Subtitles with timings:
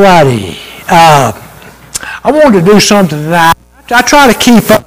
[0.00, 0.56] righty.
[0.88, 1.32] Uh,
[2.24, 3.56] I wanted to do something tonight.
[3.90, 4.86] I try to keep up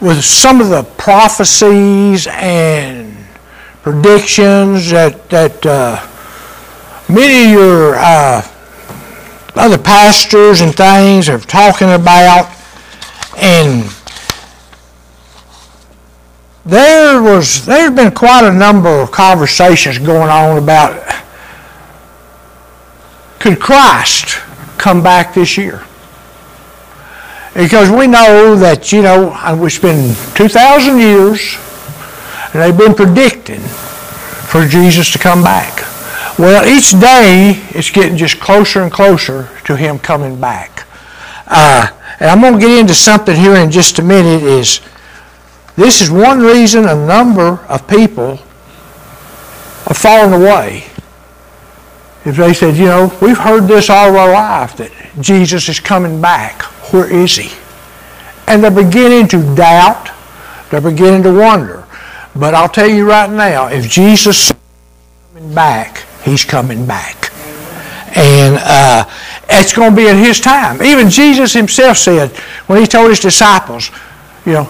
[0.00, 3.16] with some of the prophecies and
[3.82, 6.06] predictions that that uh,
[7.08, 8.42] many of your uh,
[9.54, 12.54] other pastors and things are talking about,
[13.36, 13.90] and
[16.64, 21.17] there was there's been quite a number of conversations going on about
[23.48, 24.36] could Christ
[24.76, 25.82] come back this year?
[27.54, 31.56] Because we know that, you know, it's been 2,000 years
[32.52, 35.78] and they've been predicting for Jesus to come back.
[36.38, 40.86] Well, each day it's getting just closer and closer to him coming back.
[41.46, 41.88] Uh,
[42.20, 44.82] and I'm going to get into something here in just a minute is
[45.74, 48.40] this is one reason a number of people
[49.86, 50.84] are falling away.
[52.24, 56.20] If they said, you know, we've heard this all our life that Jesus is coming
[56.20, 56.62] back.
[56.92, 57.56] Where is he?
[58.46, 60.10] And they're beginning to doubt.
[60.70, 61.86] They're beginning to wonder.
[62.34, 64.56] But I'll tell you right now, if Jesus is
[65.32, 67.32] coming back, he's coming back.
[68.16, 69.08] And uh,
[69.48, 70.82] it's going to be in his time.
[70.82, 72.30] Even Jesus himself said,
[72.66, 73.90] when he told his disciples,
[74.44, 74.64] you know,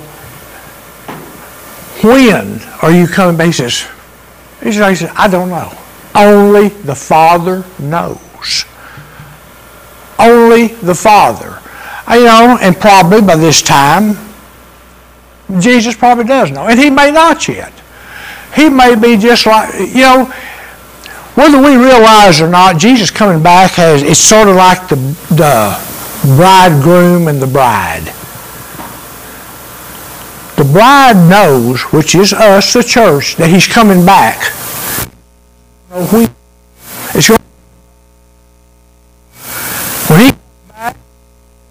[2.02, 3.46] when are you coming back?
[3.46, 3.86] He says,
[4.62, 5.72] he says, I don't know.
[6.14, 8.64] Only the Father knows.
[10.18, 11.60] Only the Father.
[12.10, 14.16] You know, and probably by this time,
[15.60, 16.66] Jesus probably does know.
[16.66, 17.72] And he may not yet.
[18.54, 20.24] He may be just like, you know,
[21.34, 24.96] whether we realize or not, Jesus coming back has, it's sort of like the,
[25.30, 28.12] the bridegroom and the bride.
[30.56, 34.52] The bride knows, which is us, the church, that he's coming back.
[35.90, 37.38] It's going
[40.08, 40.96] when he comes back,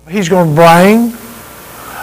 [0.10, 1.14] he's going to bring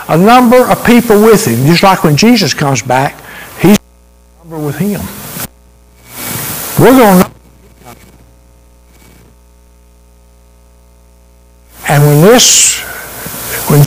[0.09, 3.21] a number of people with him, just like when Jesus comes back,
[3.61, 5.01] he's a number with him.
[6.79, 7.35] We're going to
[11.89, 12.81] and when this,
[13.69, 13.81] when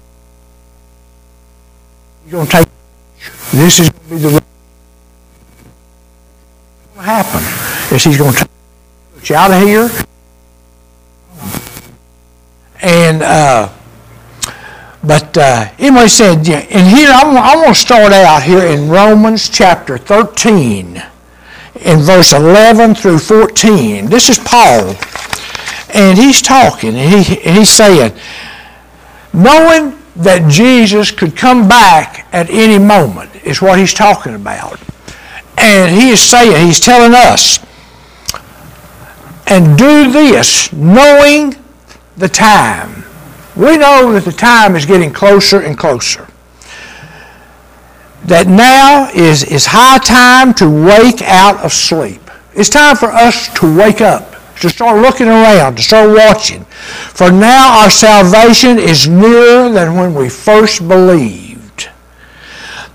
[2.23, 2.67] he's going to take,
[3.51, 4.41] this is going to be the going
[6.95, 9.89] to happen is he's going to take you out of here.
[12.81, 13.73] And uh,
[15.03, 19.49] but uh, said yeah, and here I'm, I'm going to start out here in Romans
[19.49, 21.01] chapter 13
[21.81, 24.95] in verse 11 through 14 this is Paul
[25.93, 28.13] and he's talking and, he, and he's saying
[29.33, 34.79] knowing that Jesus could come back at any moment is what he's talking about.
[35.57, 37.59] And he is saying, he's telling us,
[39.47, 41.55] and do this knowing
[42.17, 43.03] the time.
[43.55, 46.27] We know that the time is getting closer and closer.
[48.25, 52.21] That now is, is high time to wake out of sleep.
[52.53, 56.65] It's time for us to wake up, to start looking around, to start watching.
[56.65, 61.89] For now our salvation is nearer than when we first believed.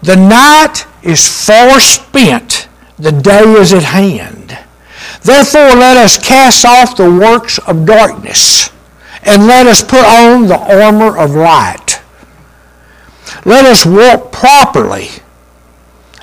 [0.02, 4.58] The night is far spent, the day is at hand.
[5.24, 8.70] Therefore, let us cast off the works of darkness,
[9.22, 12.00] and let us put on the armor of light.
[13.44, 15.08] Let us walk properly,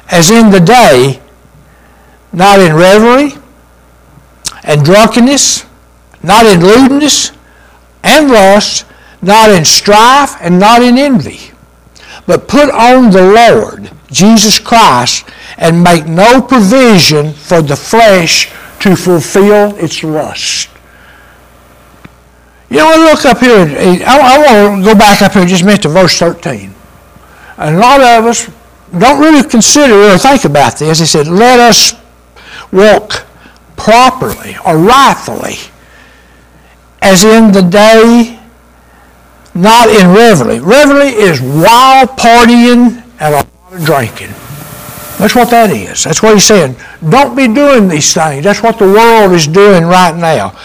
[0.09, 1.21] as in the day,
[2.33, 3.31] not in revelry
[4.63, 5.65] and drunkenness,
[6.21, 7.31] not in lewdness
[8.03, 8.85] and lust,
[9.21, 11.51] not in strife and not in envy,
[12.27, 15.25] but put on the Lord Jesus Christ
[15.57, 20.69] and make no provision for the flesh to fulfill its lust.
[22.69, 23.65] You know, look up here.
[24.05, 26.73] I, want to go back up here just a minute to verse 13.
[27.57, 28.49] And a lot of us
[28.97, 30.99] don't really consider or think about this.
[30.99, 31.95] He said, let us
[32.71, 33.25] walk
[33.75, 35.55] properly or rightfully
[37.01, 38.39] as in the day,
[39.55, 40.59] not in revelry.
[40.59, 44.33] Revelry is wild partying and a lot of drinking.
[45.19, 46.05] That's what that is.
[46.05, 46.77] That's what he's saying.
[47.09, 48.41] Don't be doing these things.
[48.41, 50.57] That's what the world is doing right now.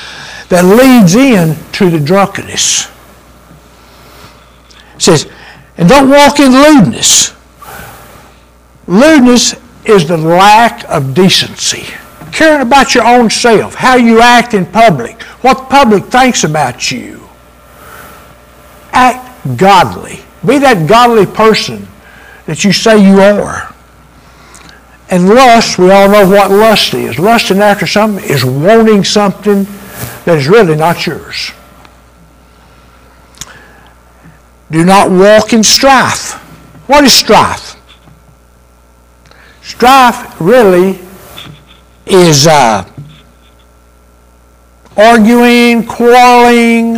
[0.48, 2.88] That leads in to the drunkenness.
[4.94, 5.28] It says,
[5.76, 7.34] and don't walk in lewdness.
[8.86, 11.92] Lewdness is the lack of decency.
[12.30, 16.92] Caring about your own self, how you act in public, what the public thinks about
[16.92, 17.28] you.
[18.92, 20.20] Act godly.
[20.46, 21.88] Be that godly person
[22.46, 23.73] that you say you are.
[25.10, 27.18] And lust, we all know what lust is.
[27.18, 29.64] Lusting after something is wanting something
[30.24, 31.52] that is really not yours.
[34.70, 36.32] Do not walk in strife.
[36.88, 37.76] What is strife?
[39.62, 40.98] Strife really
[42.06, 42.88] is uh,
[44.96, 46.96] arguing, quarreling,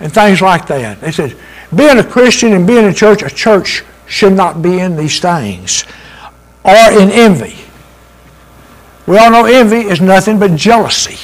[0.00, 1.00] and things like that.
[1.00, 1.36] They said,
[1.74, 5.84] being a Christian and being a church, a church should not be in these things
[6.64, 7.56] or in envy.
[9.06, 11.18] We all know envy is nothing but jealousy.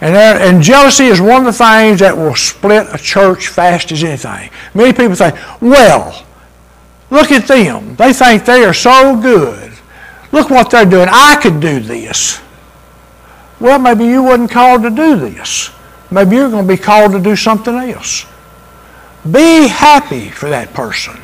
[0.00, 3.90] And, there, and jealousy is one of the things that will split a church fast
[3.92, 4.50] as anything.
[4.74, 6.26] Many people say, well,
[7.10, 7.94] look at them.
[7.96, 9.72] They think they are so good.
[10.32, 11.08] Look what they're doing.
[11.10, 12.40] I could do this.
[13.60, 15.70] Well, maybe you wasn't called to do this.
[16.10, 18.26] Maybe you're going to be called to do something else.
[19.30, 21.18] Be happy for that person.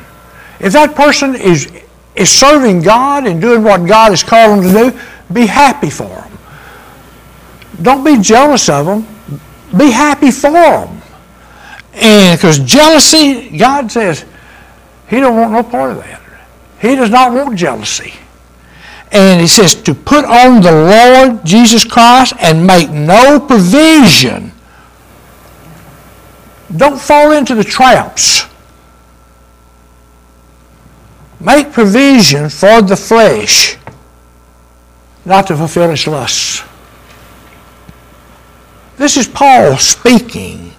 [0.59, 1.71] If that person is,
[2.15, 4.99] is serving God and doing what God has called them to do,
[5.33, 6.31] be happy for them.
[7.81, 9.07] Don't be jealous of them.
[9.77, 11.01] Be happy for them.
[11.93, 14.25] And because jealousy, God says,
[15.09, 16.21] He don't want no part of that.
[16.79, 18.13] He does not want jealousy.
[19.11, 24.51] And He says to put on the Lord Jesus Christ and make no provision.
[26.75, 28.45] Don't fall into the traps.
[31.41, 33.77] Make provision for the flesh,
[35.25, 36.63] not to fulfill its lusts.
[38.97, 40.71] This is Paul speaking.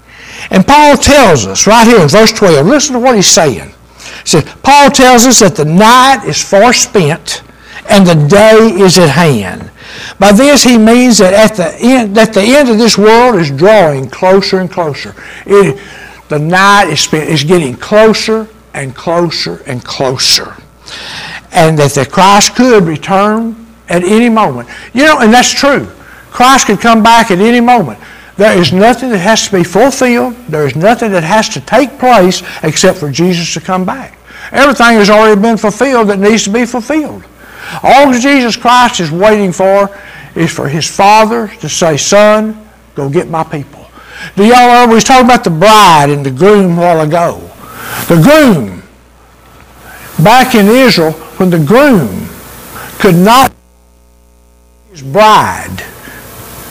[0.51, 3.71] And Paul tells us right here in verse 12, listen to what he's saying.
[3.71, 7.43] He says, Paul tells us that the night is far spent
[7.89, 9.73] and the day is at hand.
[10.21, 13.51] By this he means that at the end, that the end of this world is
[13.51, 15.15] drawing closer and closer.
[15.45, 15.81] It,
[16.29, 20.57] the night is, spent, is getting closer and closer and closer.
[21.53, 24.69] And that the Christ could return at any moment.
[24.93, 25.87] You know, and that's true.
[26.31, 28.01] Christ could come back at any moment.
[28.37, 30.35] There is nothing that has to be fulfilled.
[30.49, 34.19] There is nothing that has to take place except for Jesus to come back.
[34.51, 37.25] Everything has already been fulfilled that needs to be fulfilled.
[37.83, 39.97] All Jesus Christ is waiting for
[40.35, 43.87] is for his Father to say, Son, go get my people.
[44.37, 47.52] Do y'all was talking about the bride and the groom a while ago?
[48.09, 48.83] The groom,
[50.23, 52.29] back in Israel, when the groom
[52.99, 53.53] could not
[54.91, 55.85] his bride,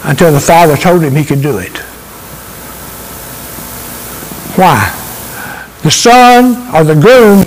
[0.03, 1.77] until the father told him he could do it.
[4.57, 4.97] Why?
[5.83, 7.45] The son or the groom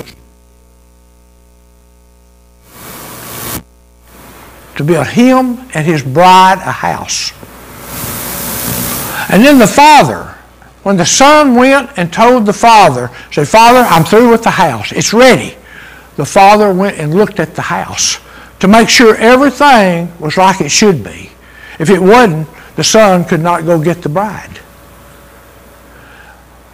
[4.76, 7.32] to build him and his bride a house.
[9.30, 10.33] And then the father,
[10.84, 14.92] when the son went and told the father, said, Father, I'm through with the house.
[14.92, 15.56] It's ready.
[16.16, 18.20] The father went and looked at the house
[18.60, 21.30] to make sure everything was like it should be.
[21.78, 24.58] If it wasn't, the son could not go get the bride.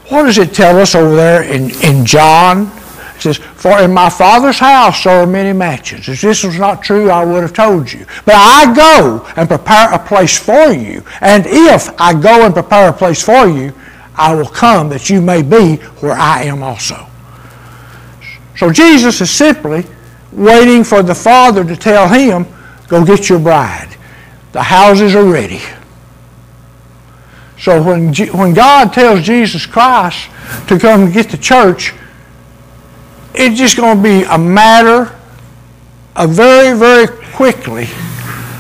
[0.09, 2.67] What does it tell us over there in, in John?
[3.15, 6.09] It says, For in my Father's house are many mansions.
[6.09, 8.05] If this was not true, I would have told you.
[8.25, 11.05] But I go and prepare a place for you.
[11.21, 13.73] And if I go and prepare a place for you,
[14.17, 17.07] I will come that you may be where I am also.
[18.57, 19.85] So Jesus is simply
[20.33, 22.47] waiting for the Father to tell him,
[22.89, 23.97] Go get your bride.
[24.51, 25.61] The houses are ready.
[27.57, 30.29] So when, when God tells Jesus Christ
[30.67, 31.95] to come get the church,
[33.33, 35.17] it's just going to be a matter
[36.17, 37.85] of very, very quickly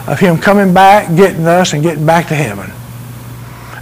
[0.07, 2.71] of him coming back, getting us, and getting back to heaven.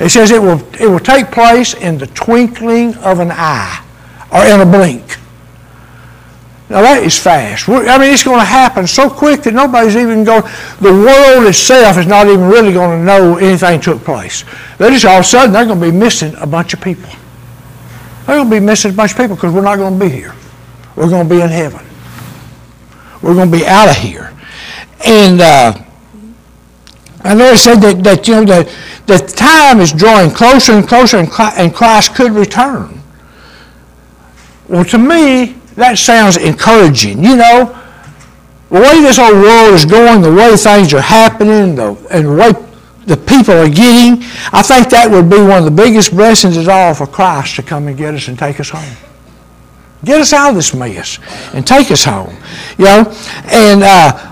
[0.00, 3.84] It says it will, it will take place in the twinkling of an eye
[4.32, 5.18] or in a blink.
[6.70, 7.68] Now that is fast.
[7.68, 10.42] I mean, it's going to happen so quick that nobody's even going.
[10.80, 14.44] The world itself is not even really going to know anything took place.
[14.76, 17.10] They just all of a sudden they're going to be missing a bunch of people.
[18.26, 20.10] They're going to be missing a bunch of people because we're not going to be
[20.10, 20.34] here.
[20.94, 21.84] We're going to be in heaven.
[23.22, 24.34] We're going to be out of here.
[25.06, 25.72] And uh,
[27.22, 28.68] I know it said that, that you know that
[29.06, 33.00] the time is drawing closer and closer, and Christ could return.
[34.68, 37.24] Well, to me, that sounds encouraging.
[37.24, 37.78] You know,
[38.68, 42.34] the way this whole world is going, the way things are happening, the, and the
[42.34, 42.52] way
[43.06, 44.22] the people are getting,
[44.52, 47.62] I think that would be one of the biggest blessings of all for Christ to
[47.62, 48.96] come and get us and take us home.
[50.04, 51.18] Get us out of this mess
[51.54, 52.36] and take us home.
[52.76, 54.27] You know, and uh,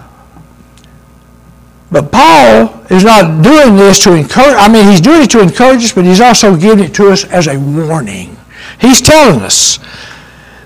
[1.91, 4.57] but Paul is not doing this to encourage.
[4.57, 7.25] I mean, he's doing it to encourage us, but he's also giving it to us
[7.25, 8.37] as a warning.
[8.81, 9.79] He's telling us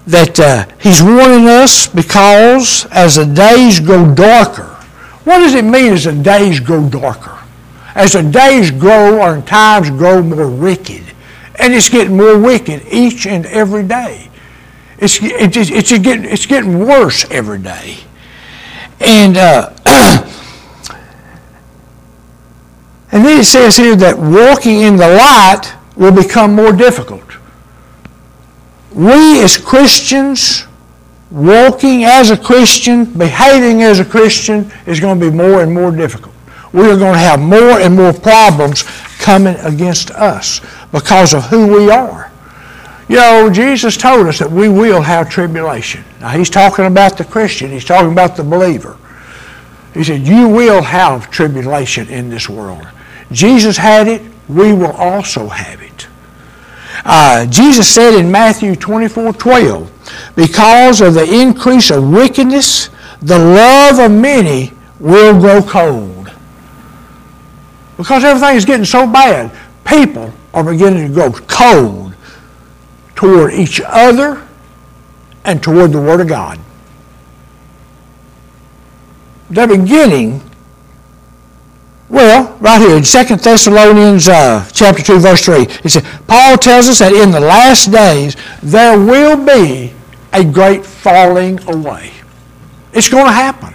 [0.07, 4.77] that uh, he's warning us because as the days grow darker,
[5.25, 7.39] what does it mean as the days grow darker?
[7.95, 11.05] As the days grow and times grow more wicked,
[11.57, 14.31] and it's getting more wicked each and every day.
[14.99, 17.99] It's, it's, it's, getting, it's getting worse every day.
[19.01, 19.75] And, uh,
[23.13, 27.25] and then it says here that walking in the light will become more difficult.
[28.93, 30.67] We as Christians,
[31.31, 35.91] walking as a Christian, behaving as a Christian, is going to be more and more
[35.91, 36.35] difficult.
[36.73, 38.85] We are going to have more and more problems
[39.19, 40.61] coming against us
[40.93, 42.31] because of who we are.
[43.09, 46.05] You know, Jesus told us that we will have tribulation.
[46.21, 48.97] Now, he's talking about the Christian, he's talking about the believer.
[49.95, 52.87] He said, You will have tribulation in this world.
[53.33, 56.09] Jesus had it, we will also have it.
[57.05, 62.91] Uh, Jesus said in Matthew 24 12, Because of the increase of wickedness,
[63.23, 66.31] the love of many will grow cold.
[67.97, 69.51] Because everything is getting so bad,
[69.85, 72.15] people are beginning to grow cold
[73.15, 74.47] toward each other
[75.45, 76.59] and toward the Word of God.
[79.51, 80.43] They're beginning,
[82.11, 86.89] well, right here in 2 Thessalonians uh, chapter 2, verse 3, it says, Paul tells
[86.89, 89.93] us that in the last days there will be
[90.33, 92.13] a great falling away.
[92.93, 93.75] It's going to happen.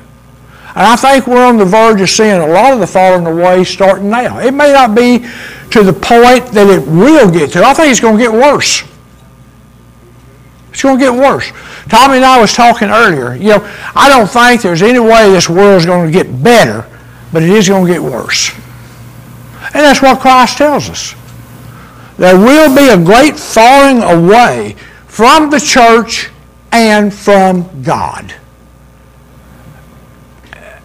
[0.75, 3.63] And I think we're on the verge of seeing a lot of the falling away
[3.63, 4.39] starting now.
[4.39, 5.20] It may not be
[5.72, 7.63] to the point that it will get to.
[7.63, 8.84] I think it's going to get worse.
[10.72, 11.51] It's going to get worse.
[11.88, 13.36] Tommy and I was talking earlier.
[13.36, 16.86] You know, I don't think there's any way this world is going to get better,
[17.36, 18.56] but it is going to get worse.
[19.65, 21.15] And that's what Christ tells us.
[22.18, 24.77] There will be a great falling away
[25.08, 26.30] from the church
[26.72, 28.34] and from God.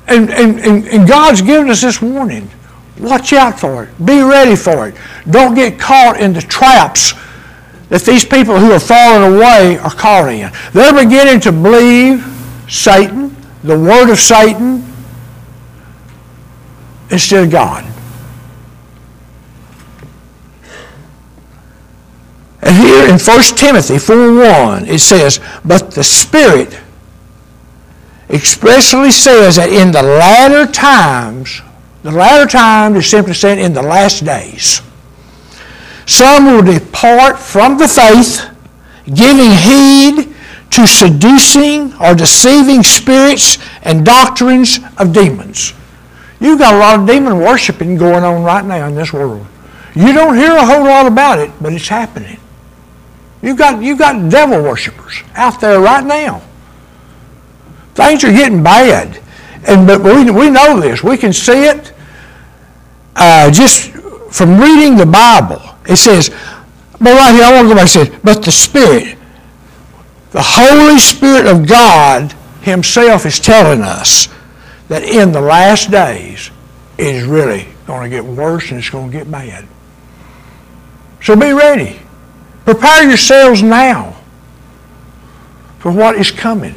[0.09, 2.51] And, and, and, God's given us this warning.
[2.99, 4.05] Watch out for it.
[4.05, 4.97] Be ready for it.
[5.31, 7.13] Don't get caught in the traps
[7.91, 10.51] that these people who are falling away are caught in.
[10.73, 12.27] They're beginning to believe
[12.69, 14.90] Satan, the word of Satan,
[17.11, 17.85] instead of God.
[22.63, 26.79] And here in 1 Timothy 4.1 it says, But the Spirit
[28.29, 31.63] expressly says that in the latter times,
[32.03, 34.83] the latter times is simply saying in the last days,
[36.07, 38.49] some will depart from the faith,
[39.07, 40.35] giving heed
[40.71, 45.73] to seducing or deceiving spirits and doctrines of demons.
[46.41, 49.47] You've got a lot of demon worshiping going on right now in this world.
[49.95, 52.39] You don't hear a whole lot about it, but it's happening.
[53.43, 56.43] You've got, you've got devil worshippers out there right now.
[57.95, 59.21] Things are getting bad.
[59.67, 61.03] And, but we, we know this.
[61.03, 61.93] We can see it
[63.17, 63.91] uh, just
[64.31, 65.61] from reading the Bible.
[65.87, 66.31] It says,
[67.01, 69.19] but right here, I want to go back and say, but the Spirit,
[70.31, 72.33] the Holy Spirit of God
[72.63, 74.29] Himself is telling us
[74.91, 76.51] that in the last days,
[76.99, 79.65] is really going to get worse and it's going to get bad.
[81.23, 82.01] So be ready.
[82.65, 84.17] Prepare yourselves now
[85.79, 86.75] for what is coming.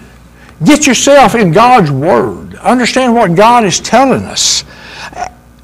[0.63, 2.53] Get yourself in God's Word.
[2.57, 4.63] Understand what God is telling us.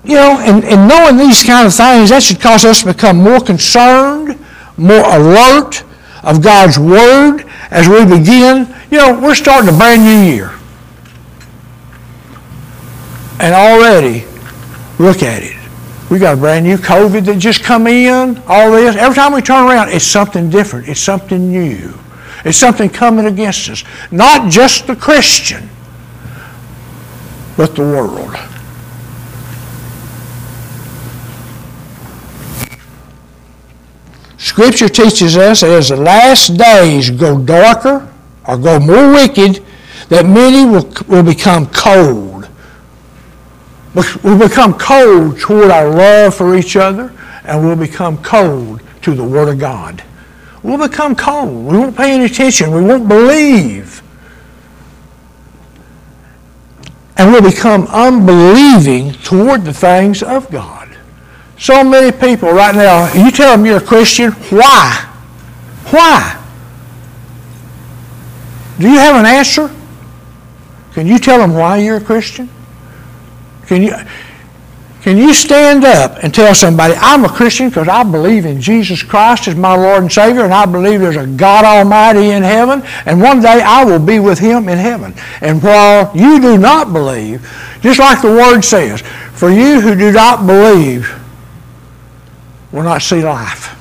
[0.03, 3.17] You know, and, and knowing these kind of things, that should cause us to become
[3.17, 4.43] more concerned,
[4.75, 5.83] more alert
[6.23, 8.73] of God's Word as we begin.
[8.89, 10.58] You know, we're starting a brand new year.
[13.39, 14.25] And already,
[14.99, 15.55] look at it.
[16.09, 18.95] We got a brand new COVID that just come in, all this.
[18.95, 20.89] Every time we turn around, it's something different.
[20.89, 21.93] It's something new.
[22.43, 23.83] It's something coming against us.
[24.11, 25.69] Not just the Christian,
[27.55, 28.35] but the world.
[34.37, 38.11] Scripture teaches us that as the last days go darker
[38.47, 39.63] or go more wicked,
[40.07, 42.38] that many will, will become cold.
[44.23, 47.13] We'll become cold toward our love for each other,
[47.43, 50.03] and we'll become cold to the Word of God.
[50.63, 51.65] We'll become cold.
[51.65, 52.71] We won't pay any attention.
[52.71, 54.03] We won't believe.
[57.17, 60.97] And we'll become unbelieving toward the things of God.
[61.57, 65.05] So many people right now, you tell them you're a Christian, why?
[65.89, 66.35] Why?
[68.79, 69.69] Do you have an answer?
[70.93, 72.49] Can you tell them why you're a Christian?
[73.69, 73.93] Can you?
[75.01, 79.01] Can you stand up and tell somebody, I'm a Christian because I believe in Jesus
[79.01, 82.81] Christ as my Lord and Savior, and I believe there's a God Almighty in heaven,
[83.05, 85.13] and one day I will be with Him in heaven.
[85.39, 87.47] And while you do not believe,
[87.79, 89.01] just like the Word says,
[89.33, 91.17] for you who do not believe
[92.73, 93.75] will not see life.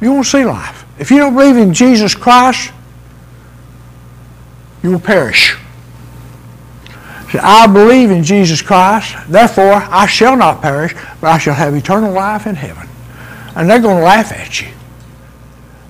[0.00, 0.86] You won't see life.
[0.98, 2.72] If you don't believe in Jesus Christ,
[4.82, 5.58] you will perish.
[7.40, 12.12] I believe in Jesus Christ, therefore I shall not perish, but I shall have eternal
[12.12, 12.88] life in heaven.
[13.54, 14.68] And they're going to laugh at you.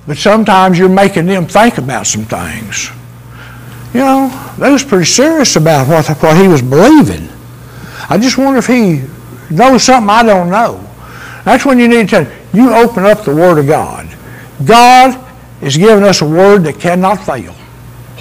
[0.07, 2.91] But sometimes you're making them think about some things.
[3.95, 7.29] You know, they was pretty serious about what, what he was believing.
[8.09, 9.03] I just wonder if he
[9.55, 10.85] knows something I don't know.
[11.45, 14.09] That's when you need to you open up the Word of God.
[14.65, 15.19] God
[15.63, 17.53] is giving us a word that cannot fail.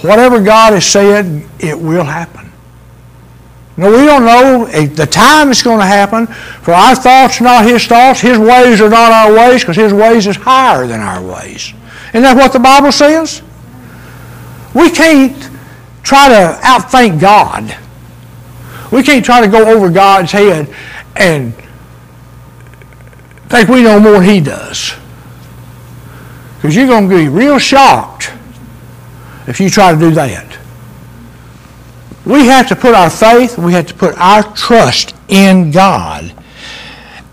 [0.02, 2.51] Whatever God has said, it will happen.
[3.76, 6.26] No, we don't know the time it's going to happen.
[6.26, 8.20] For our thoughts are not His thoughts.
[8.20, 11.72] His ways are not our ways because His ways is higher than our ways.
[12.10, 13.42] Isn't that what the Bible says?
[14.74, 15.50] We can't
[16.02, 17.76] try to outthink God.
[18.92, 20.74] We can't try to go over God's head
[21.16, 21.54] and
[23.48, 24.92] think we know more than He does.
[26.56, 28.32] Because you're going to be real shocked
[29.46, 30.51] if you try to do that.
[32.24, 36.32] We have to put our faith, we have to put our trust in God.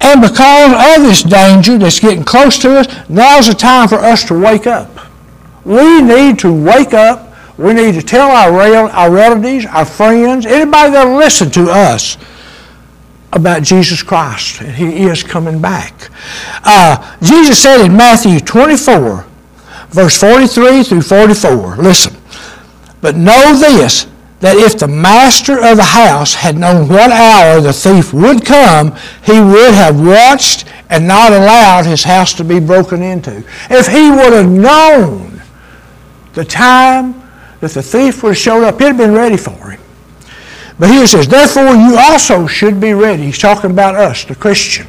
[0.02, 4.24] And because of this danger that's getting close to us, now's the time for us
[4.26, 4.90] to wake up.
[5.66, 7.28] We need to wake up.
[7.58, 12.18] We need to tell our, our relatives, our friends, anybody that'll listen to us
[13.34, 16.10] about Jesus Christ, and He is coming back.
[16.64, 19.26] Uh, Jesus said in Matthew 24,
[19.90, 22.16] verse 43 through 44, listen,
[23.02, 24.08] but know this,
[24.40, 28.96] that if the master of the house had known what hour the thief would come,
[29.24, 33.44] he would have watched and not allowed his house to be broken into.
[33.70, 35.42] If he would have known
[36.34, 37.22] the time
[37.60, 39.82] that the thief would have showed up, he'd have been ready for him.
[40.80, 43.24] But here it says, therefore you also should be ready.
[43.24, 44.88] He's talking about us, the Christian.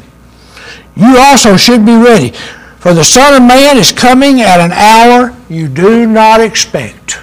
[0.94, 2.30] You also should be ready.
[2.78, 7.18] For the Son of Man is coming at an hour you do not expect.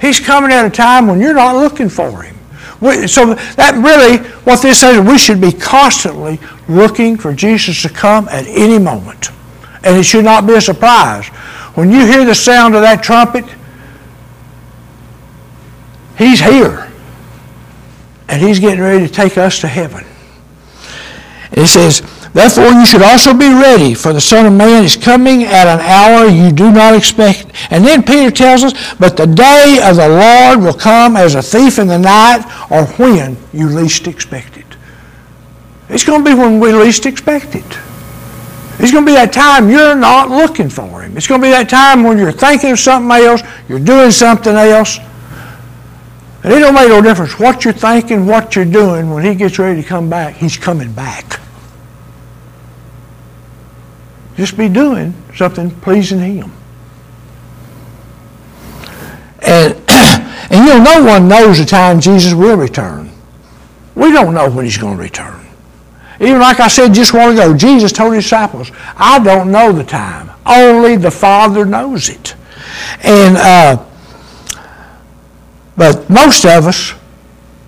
[0.00, 2.36] He's coming at a time when you're not looking for him.
[3.08, 8.28] So that really, what this says, we should be constantly looking for Jesus to come
[8.28, 9.30] at any moment.
[9.82, 11.26] And it should not be a surprise.
[11.76, 13.44] When you hear the sound of that trumpet,
[16.18, 16.90] he's here.
[18.28, 20.04] And he's getting ready to take us to heaven.
[21.50, 22.02] And he says,
[22.34, 25.78] Therefore you should also be ready, for the Son of Man is coming at an
[25.78, 27.46] hour you do not expect.
[27.70, 31.42] And then Peter tells us, But the day of the Lord will come as a
[31.42, 34.66] thief in the night, or when you least expect it.
[35.88, 37.78] It's going to be when we least expect it.
[38.80, 41.16] It's going to be that time you're not looking for him.
[41.16, 44.56] It's going to be that time when you're thinking of something else, you're doing something
[44.56, 44.98] else.
[46.42, 49.10] And it don't make no difference what you're thinking, what you're doing.
[49.10, 51.40] When he gets ready to come back, he's coming back.
[54.36, 56.52] Just be doing something pleasing Him.
[59.40, 63.10] And, and you know, no one knows the time Jesus will return.
[63.94, 65.40] We don't know when He's going to return.
[66.20, 69.72] Even like I said just a while ago, Jesus told His disciples, I don't know
[69.72, 70.30] the time.
[70.46, 72.34] Only the Father knows it.
[73.02, 73.84] And, uh,
[75.76, 76.94] but most of us,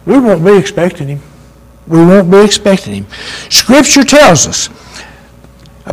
[0.05, 1.21] we won't be expecting Him.
[1.87, 3.07] We won't be expecting Him.
[3.51, 4.69] Scripture tells us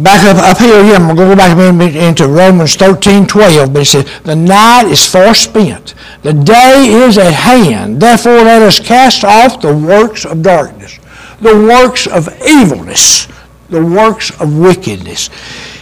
[0.01, 4.21] Back up, up here again, to go back into Romans 13, 12, but it says,
[4.23, 5.93] The night is far spent.
[6.23, 8.01] The day is at hand.
[8.01, 10.97] Therefore let us cast off the works of darkness,
[11.41, 13.27] the works of evilness,
[13.69, 15.29] the works of wickedness.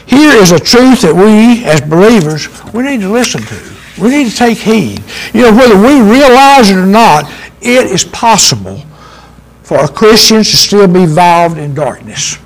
[0.08, 3.71] Here is a truth that we, as believers, we need to listen to.
[4.02, 5.02] We need to take heed.
[5.34, 8.84] You know, whether we realize it or not, it is possible
[9.63, 12.38] for Christians to still be involved in darkness.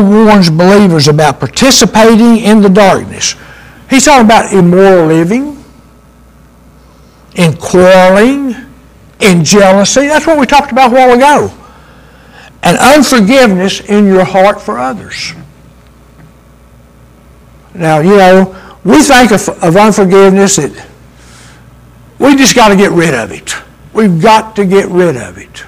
[0.00, 3.34] Warns believers about participating in the darkness.
[3.90, 5.62] He's talking about immoral living,
[7.34, 8.54] in quarreling,
[9.20, 10.06] in jealousy.
[10.06, 11.54] That's what we talked about a while ago.
[12.62, 15.32] And unforgiveness in your heart for others.
[17.74, 20.86] Now, you know, we think of, of unforgiveness that
[22.18, 23.54] we just got to get rid of it.
[23.92, 25.58] We've got to get rid of it.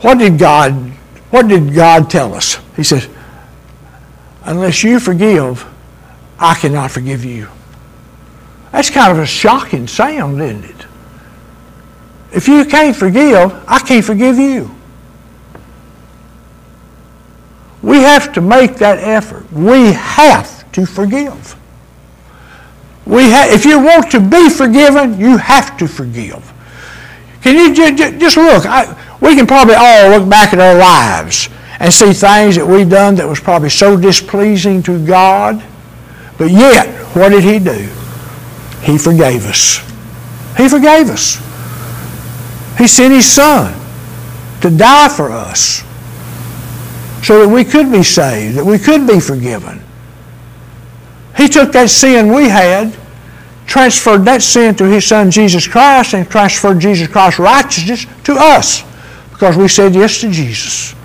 [0.00, 0.92] What did God
[1.30, 2.58] what did God tell us?
[2.76, 3.08] He says,
[4.48, 5.66] unless you forgive,
[6.38, 7.48] I cannot forgive you.
[8.72, 10.86] That's kind of a shocking sound, isn't it?
[12.32, 14.74] If you can't forgive, I can't forgive you.
[17.82, 19.50] We have to make that effort.
[19.52, 21.54] We have to forgive.
[23.06, 26.52] We ha- if you want to be forgiven, you have to forgive.
[27.42, 28.66] Can you j- j- just look?
[28.66, 31.48] I, we can probably all look back at our lives
[31.80, 35.62] and see things that we've done that was probably so displeasing to God.
[36.36, 37.88] But yet, what did He do?
[38.82, 39.78] He forgave us.
[40.56, 41.36] He forgave us.
[42.78, 43.74] He sent His Son
[44.60, 45.84] to die for us
[47.22, 49.82] so that we could be saved, that we could be forgiven.
[51.36, 52.96] He took that sin we had,
[53.66, 58.82] transferred that sin to His Son Jesus Christ, and transferred Jesus Christ's righteousness to us
[59.30, 60.97] because we said yes to Jesus.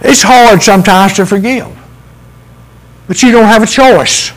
[0.00, 1.68] It's hard sometimes to forgive,
[3.06, 4.32] but you don't have a choice.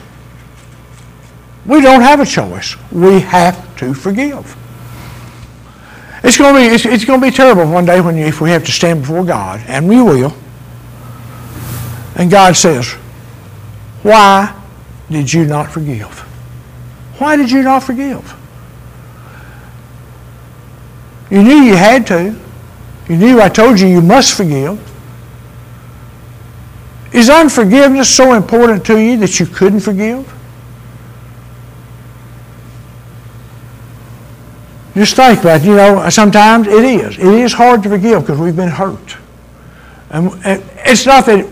[1.65, 2.75] We don't have a choice.
[2.91, 4.57] We have to forgive.
[6.23, 8.41] It's going to be, it's, it's going to be terrible one day when you, if
[8.41, 10.35] we have to stand before God, and we will.
[12.15, 12.91] And God says,
[14.03, 14.53] Why
[15.09, 16.19] did you not forgive?
[17.19, 18.35] Why did you not forgive?
[21.29, 22.39] You knew you had to.
[23.09, 24.92] You knew I told you you must forgive.
[27.13, 30.31] Is unforgiveness so important to you that you couldn't forgive?
[34.95, 35.65] Just think about it.
[35.65, 37.17] You know, sometimes it is.
[37.17, 39.17] It is hard to forgive because we've been hurt.
[40.09, 41.45] And, and it's not that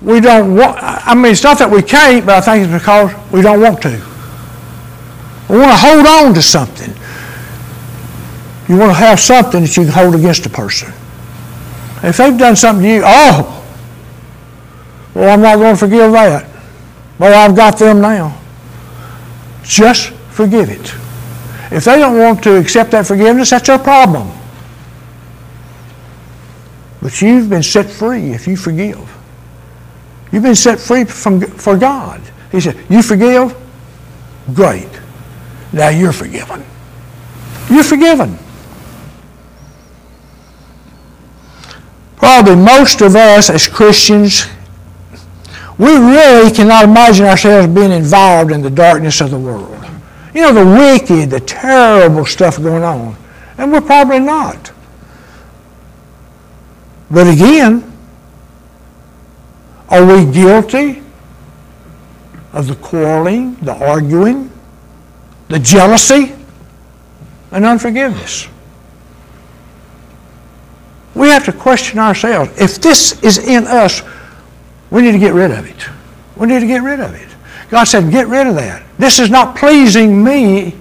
[0.00, 3.12] we don't want, I mean, it's not that we can't, but I think it's because
[3.32, 3.90] we don't want to.
[5.48, 6.92] We want to hold on to something.
[8.68, 10.92] You want to have something that you can hold against a person.
[12.02, 13.61] If they've done something to you, oh,
[15.14, 16.48] well, I'm not going to forgive that.
[17.18, 18.40] Well, I've got them now.
[19.62, 20.94] Just forgive it.
[21.74, 24.30] If they don't want to accept that forgiveness, that's their problem.
[27.00, 29.10] But you've been set free if you forgive.
[30.30, 32.22] You've been set free from, for God.
[32.50, 33.56] He said, You forgive?
[34.54, 34.88] Great.
[35.72, 36.64] Now you're forgiven.
[37.70, 38.38] You're forgiven.
[42.16, 44.46] Probably most of us as Christians,
[45.82, 49.84] we really cannot imagine ourselves being involved in the darkness of the world.
[50.32, 53.16] You know, the wicked, the terrible stuff going on.
[53.58, 54.70] And we're probably not.
[57.10, 57.92] But again,
[59.88, 61.02] are we guilty
[62.52, 64.52] of the quarreling, the arguing,
[65.48, 66.32] the jealousy,
[67.50, 68.46] and unforgiveness?
[71.16, 72.52] We have to question ourselves.
[72.60, 74.00] If this is in us,
[74.92, 75.88] we need to get rid of it.
[76.36, 77.28] We need to get rid of it.
[77.70, 78.82] God said, get rid of that.
[78.98, 80.76] This is not pleasing me.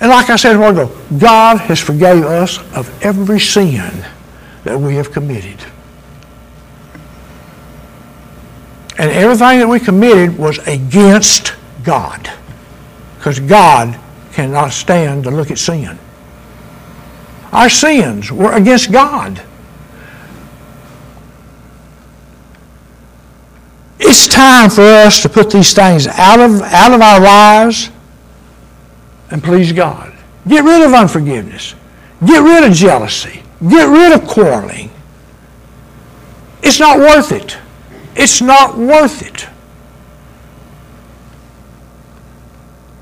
[0.00, 4.04] And like I said a while ago, God has forgave us of every sin
[4.64, 5.64] that we have committed.
[8.98, 11.54] And everything that we committed was against
[11.84, 12.28] God.
[13.16, 13.96] Because God
[14.32, 15.96] cannot stand to look at sin.
[17.52, 19.40] Our sins were against God.
[24.00, 27.90] It's time for us to put these things out of, out of our lives
[29.30, 30.14] and please God.
[30.46, 31.74] Get rid of unforgiveness.
[32.24, 33.42] Get rid of jealousy.
[33.68, 34.90] Get rid of quarreling.
[36.62, 37.58] It's not worth it.
[38.14, 39.48] It's not worth it.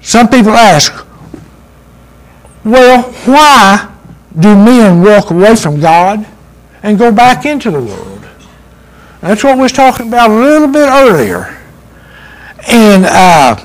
[0.00, 1.04] Some people ask,
[2.64, 3.92] well, why
[4.38, 6.26] do men walk away from God
[6.82, 8.15] and go back into the world?
[9.20, 11.58] That's what we was talking about a little bit earlier.
[12.68, 13.64] And uh,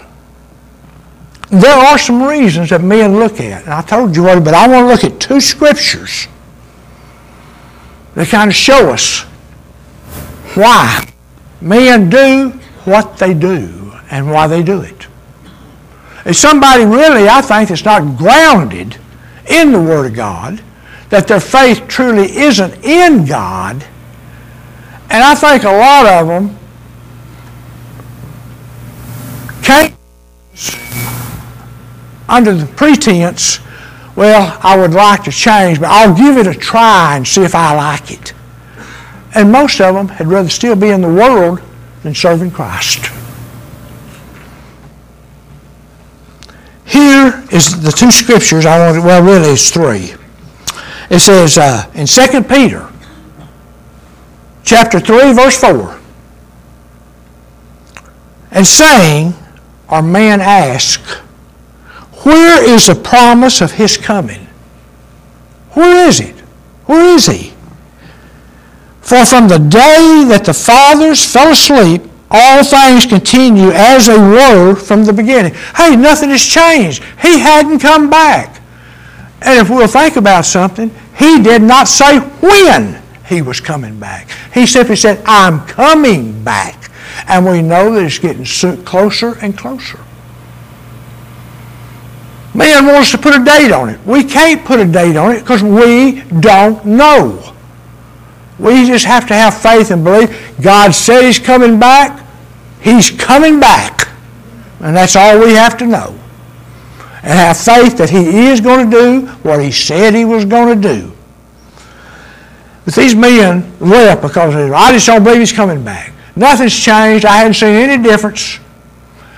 [1.50, 3.64] there are some reasons that men look at.
[3.64, 6.28] And I told you already, but I want to look at two scriptures
[8.16, 9.24] that kind of show us
[10.56, 11.08] why
[11.62, 12.50] men do
[12.86, 15.08] what they do and why they do it.
[16.26, 18.98] If somebody really, I think, that's not grounded
[19.50, 20.62] in the Word of God,
[21.10, 23.86] that their faith truly isn't in God,
[25.12, 26.58] and I think a lot of them
[29.62, 29.98] came
[32.30, 33.60] under the pretense,
[34.16, 37.54] well, I would like to change, but I'll give it a try and see if
[37.54, 38.34] I like it.
[39.36, 41.62] And most of them had rather still be in the world
[42.04, 43.12] than serving Christ.
[46.86, 50.14] Here is the two scriptures I want, well, really it's three.
[51.10, 52.91] It says uh, in 2 Peter
[54.64, 56.00] chapter 3, verse 4.
[58.52, 59.34] And saying,
[59.90, 61.02] or man ask,
[62.24, 64.48] where is the promise of his coming?
[65.72, 66.36] Where is it?
[66.86, 67.54] Where is he?
[69.02, 74.76] For from the day that the fathers fell asleep, all things continue as they were
[74.76, 75.54] from the beginning.
[75.76, 77.04] Hey, nothing has changed.
[77.22, 78.62] He hadn't come back.
[79.42, 84.30] And if we'll think about something, he did not say when he was coming back.
[84.54, 86.92] He simply said, I'm coming back.
[87.28, 88.46] And we know that it's getting
[88.84, 90.00] closer and closer.
[92.54, 94.00] Man wants to put a date on it.
[94.06, 97.56] We can't put a date on it because we don't know.
[98.60, 100.62] We just have to have faith and believe.
[100.62, 102.28] God said He's coming back.
[102.82, 104.10] He's coming back.
[104.82, 106.20] And that's all we have to know.
[107.24, 110.82] And have faith that He is going to do what He said He was going
[110.82, 111.14] to do.
[112.86, 116.14] But these men left because I just don't believe He's coming back.
[116.36, 117.26] Nothing's changed.
[117.26, 118.60] I hadn't seen any difference.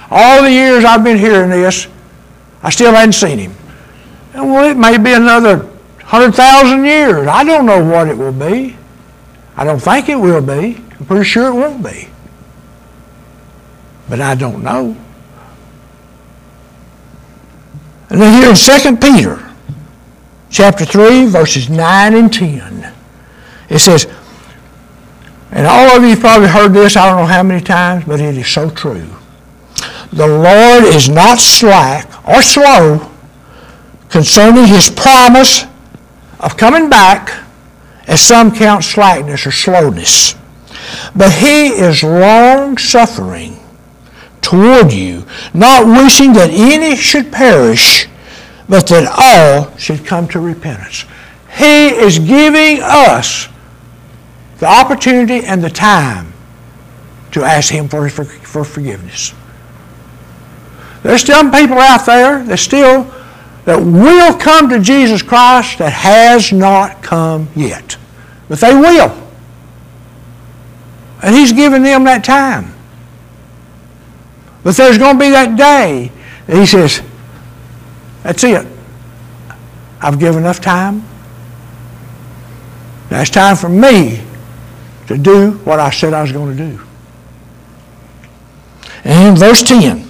[0.10, 1.88] All the years I've been hearing this,
[2.62, 3.54] I still hadn't seen Him.
[4.34, 7.28] And well, it may be another 100,000 years.
[7.28, 8.78] I don't know what it will be.
[9.56, 10.82] I don't think it will be.
[11.00, 12.08] I'm pretty sure it won't be.
[14.10, 14.96] But I don't know.
[18.10, 19.52] And then here in 2 Peter
[20.50, 22.94] chapter 3, verses 9 and 10,
[23.74, 24.06] it says,
[25.52, 28.38] and all of you probably heard this, I don't know how many times, but it
[28.38, 29.08] is so true.
[30.12, 33.12] The Lord is not slack or slow
[34.10, 35.66] concerning his promise
[36.40, 37.34] of coming back
[38.06, 40.36] as some count slackness or slowness.
[41.16, 43.58] But he is long suffering
[44.42, 48.08] toward you, not wishing that any should perish,
[48.70, 51.06] but that all should come to repentance.
[51.58, 53.48] He is giving us
[54.64, 56.32] the opportunity and the time
[57.34, 59.34] to ask Him for, for, for forgiveness.
[61.04, 63.04] There's still people out there that still
[63.66, 67.98] that will come to Jesus Christ that has not come yet.
[68.48, 69.12] But they will.
[71.22, 72.74] And He's given them that time.
[74.64, 76.10] But there's going to be that day
[76.48, 77.02] that He says,
[78.24, 78.66] That's it.
[80.00, 81.04] I've given enough time.
[83.12, 84.24] Now it's time for me
[85.08, 86.82] to do what I said I was going to do.
[89.04, 90.10] And in verse 10,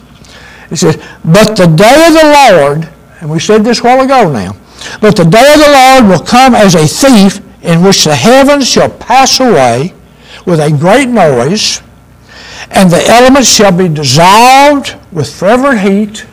[0.69, 4.29] it says, But the day of the Lord and we said this a while ago
[4.29, 4.51] now.
[4.99, 8.69] But the day of the Lord will come as a thief in which the heavens
[8.69, 9.93] shall pass away
[10.45, 11.81] with a great noise,
[12.69, 16.25] and the elements shall be dissolved with fervent heat,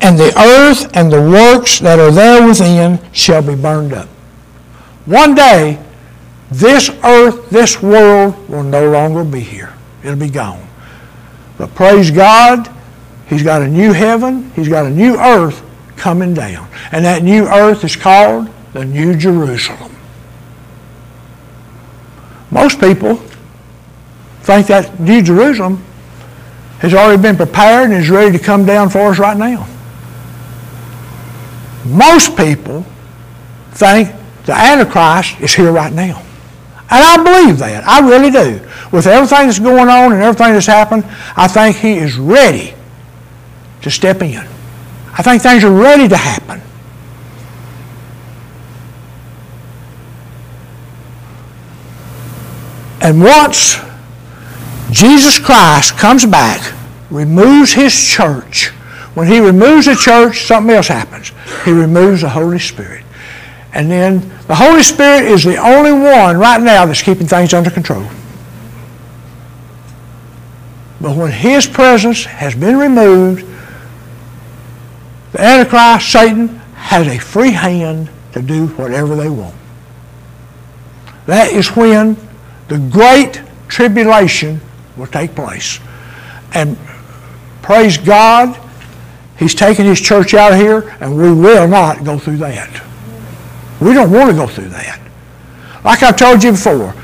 [0.00, 4.08] and the earth and the works that are there within shall be burned up.
[5.06, 5.78] One day,
[6.52, 9.72] this earth, this world will no longer be here.
[10.02, 10.66] It'll be gone.
[11.58, 12.68] But praise God,
[13.32, 15.64] He's got a new heaven, he's got a new earth
[15.96, 16.68] coming down.
[16.92, 19.96] And that new earth is called the New Jerusalem.
[22.50, 23.16] Most people
[24.42, 25.82] think that New Jerusalem
[26.80, 29.66] has already been prepared and is ready to come down for us right now.
[31.86, 32.84] Most people
[33.70, 34.10] think
[34.44, 36.22] the Antichrist is here right now.
[36.92, 37.88] And I believe that.
[37.88, 38.60] I really do.
[38.94, 42.74] With everything that's going on and everything that's happened, I think he is ready
[43.80, 44.46] to step in.
[45.16, 46.60] I think things are ready to happen.
[53.00, 53.76] And once
[54.90, 56.74] Jesus Christ comes back,
[57.10, 58.68] removes his church,
[59.14, 61.32] when he removes the church, something else happens.
[61.64, 63.01] He removes the Holy Spirit.
[63.74, 67.70] And then the Holy Spirit is the only one right now that's keeping things under
[67.70, 68.06] control.
[71.00, 73.46] But when his presence has been removed,
[75.32, 79.54] the Antichrist, Satan, has a free hand to do whatever they want.
[81.26, 82.16] That is when
[82.68, 84.60] the great tribulation
[84.96, 85.80] will take place.
[86.52, 86.76] And
[87.62, 88.58] praise God,
[89.38, 92.91] He's taken His church out of here, and we will not go through that.
[93.82, 95.00] We don't want to go through that.
[95.84, 96.94] Like I've told you before,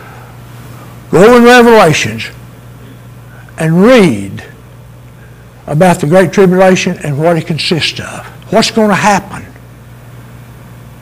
[1.10, 2.28] go in Revelations
[3.58, 4.44] and read
[5.66, 8.24] about the Great Tribulation and what it consists of.
[8.52, 9.42] What's going to happen?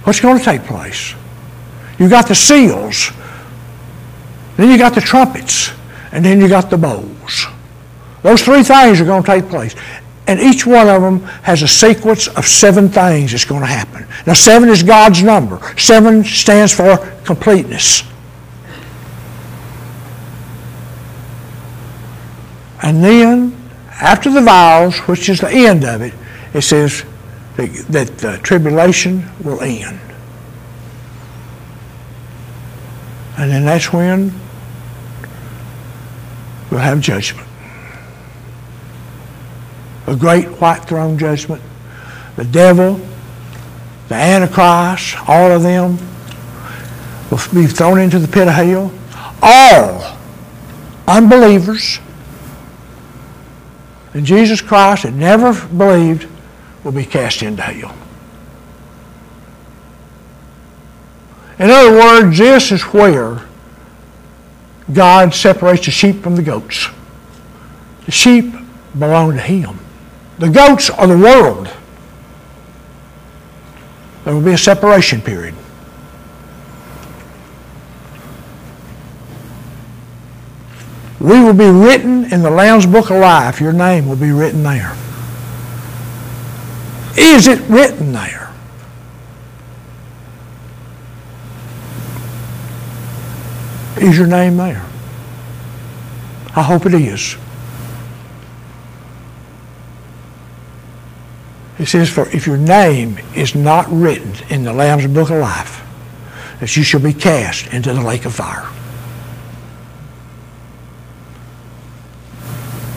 [0.05, 1.15] What's going to take place?
[1.99, 3.11] You got the seals,
[4.57, 5.73] then you got the trumpets,
[6.11, 7.47] and then you got the bowls.
[8.23, 9.75] Those three things are going to take place.
[10.29, 14.07] And each one of them has a sequence of seven things that's going to happen.
[14.27, 15.61] Now, seven is God's number.
[15.79, 18.03] Seven stands for completeness.
[22.83, 23.57] And then
[24.01, 26.15] after the vials, which is the end of it,
[26.55, 27.05] it says
[27.57, 30.01] that, that the tribulation will end.
[33.39, 34.33] And then that's when
[36.71, 37.47] we'll have judgment.
[40.07, 41.63] A great white throne judgment.
[42.37, 43.01] The devil,
[44.09, 45.99] the Antichrist, all of them
[47.31, 48.93] will be thrown into the pit of hell.
[49.43, 50.17] All
[51.09, 51.99] unbelievers
[54.15, 56.29] in Jesus Christ that never believed
[56.85, 57.95] will be cast into hell.
[61.59, 63.47] In other words, this is where
[64.93, 66.89] God separates the sheep from the goats.
[68.05, 68.55] The sheep
[68.99, 69.79] belong to Him.
[70.39, 71.71] The goats are the world.
[74.25, 75.55] There will be a separation period.
[81.21, 83.61] We will be written in the Lamb's Book of Life.
[83.61, 84.95] Your name will be written there.
[87.17, 88.53] Is it written there?
[93.99, 94.85] Is your name there?
[96.55, 97.37] I hope it is.
[101.79, 105.83] It says, For if your name is not written in the Lamb's Book of Life,
[106.61, 108.67] that you shall be cast into the lake of fire.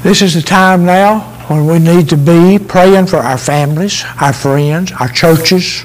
[0.01, 4.31] This is the time now when we need to be praying for our families, our
[4.31, 5.83] friends, our churches,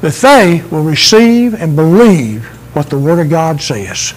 [0.00, 2.44] that they will receive and believe
[2.74, 4.14] what the Word of God says.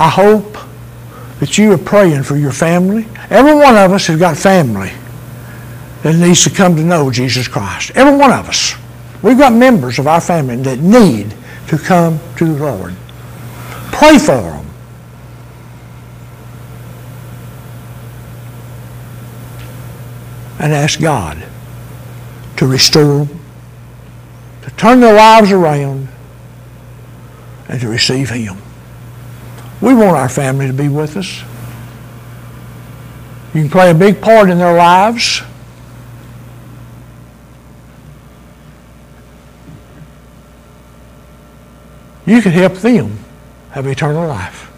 [0.00, 0.56] I hope
[1.40, 3.06] that you are praying for your family.
[3.28, 4.90] Every one of us has got family
[6.02, 7.92] that needs to come to know Jesus Christ.
[7.94, 8.74] Every one of us.
[9.22, 11.36] We've got members of our family that need
[11.68, 12.94] to come to the Lord.
[13.92, 14.66] Pray for them.
[20.60, 21.46] And ask God
[22.56, 23.40] to restore them,
[24.62, 26.08] to turn their lives around,
[27.68, 28.56] and to receive Him.
[29.80, 31.42] We want our family to be with us.
[33.54, 35.42] You can play a big part in their lives.
[42.26, 43.18] You can help them
[43.70, 44.70] have eternal life.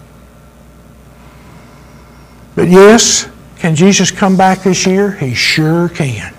[2.55, 5.13] But yes, can Jesus come back this year?
[5.13, 6.35] He sure can.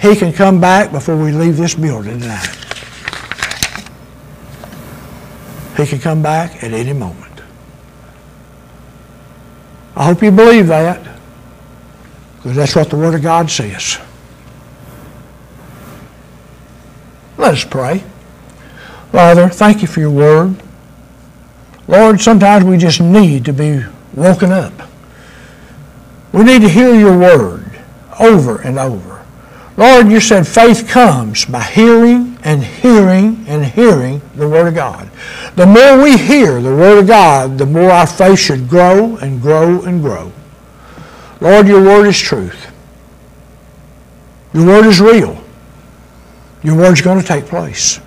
[0.00, 2.56] He can come back before we leave this building tonight.
[5.76, 7.27] He can come back at any moment.
[9.98, 11.02] I hope you believe that
[12.36, 13.98] because that's what the Word of God says.
[17.36, 18.04] Let us pray.
[19.10, 20.54] Father, thank you for your Word.
[21.88, 23.84] Lord, sometimes we just need to be
[24.14, 24.72] woken up.
[26.30, 27.68] We need to hear your Word
[28.20, 29.26] over and over.
[29.76, 35.10] Lord, you said faith comes by hearing and hearing and hearing the Word of God.
[35.56, 39.40] The more we hear the Word of God, the more our faith should grow and
[39.40, 40.32] grow and grow.
[41.40, 42.70] Lord, your Word is truth.
[44.52, 45.42] Your Word is real.
[46.62, 48.00] Your Word's going to take place.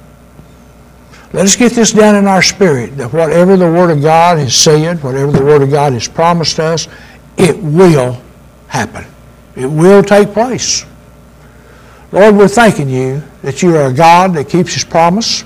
[1.33, 4.53] Let us get this down in our spirit that whatever the Word of God has
[4.53, 6.89] said, whatever the Word of God has promised us,
[7.37, 8.21] it will
[8.67, 9.05] happen.
[9.55, 10.85] It will take place.
[12.11, 15.45] Lord, we're thanking you that you are a God that keeps his promise.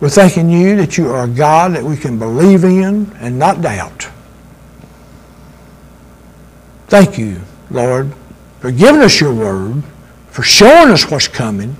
[0.00, 3.62] We're thanking you that you are a God that we can believe in and not
[3.62, 4.08] doubt.
[6.88, 8.12] Thank you, Lord,
[8.60, 9.82] for giving us your word,
[10.30, 11.76] for showing us what's coming,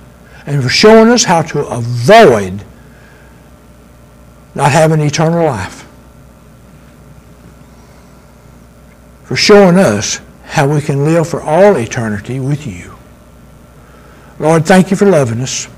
[0.47, 2.65] and for showing us how to avoid
[4.55, 5.87] not having eternal life.
[9.25, 12.95] For showing us how we can live for all eternity with you.
[14.39, 15.69] Lord, thank you for loving us.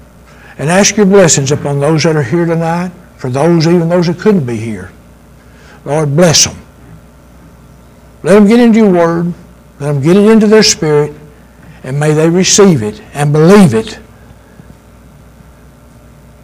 [0.59, 4.19] And ask your blessings upon those that are here tonight, for those, even those that
[4.19, 4.91] couldn't be here.
[5.85, 6.57] Lord, bless them.
[8.23, 9.35] Let them get into your word.
[9.79, 11.15] Let them get it into their spirit.
[11.83, 13.99] And may they receive it and believe it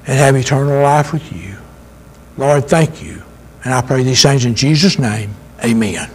[0.07, 1.57] and have eternal life with you.
[2.37, 3.23] Lord, thank you.
[3.65, 5.35] And I pray these things in Jesus' name.
[5.65, 6.11] Amen.